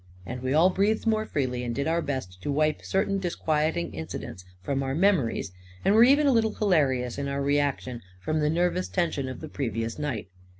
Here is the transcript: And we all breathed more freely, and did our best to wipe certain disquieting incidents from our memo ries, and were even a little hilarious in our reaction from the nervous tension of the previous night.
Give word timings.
And 0.25 0.41
we 0.41 0.51
all 0.51 0.71
breathed 0.71 1.05
more 1.05 1.27
freely, 1.27 1.63
and 1.63 1.75
did 1.75 1.85
our 1.87 2.01
best 2.01 2.41
to 2.41 2.51
wipe 2.51 2.83
certain 2.83 3.19
disquieting 3.19 3.93
incidents 3.93 4.43
from 4.63 4.81
our 4.81 4.95
memo 4.95 5.25
ries, 5.25 5.51
and 5.85 5.93
were 5.93 6.03
even 6.03 6.25
a 6.25 6.31
little 6.31 6.55
hilarious 6.55 7.19
in 7.19 7.27
our 7.27 7.43
reaction 7.43 8.01
from 8.19 8.39
the 8.39 8.49
nervous 8.49 8.87
tension 8.87 9.29
of 9.29 9.41
the 9.41 9.47
previous 9.47 9.99
night. 9.99 10.27